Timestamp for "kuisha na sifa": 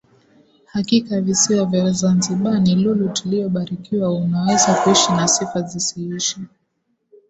4.73-5.61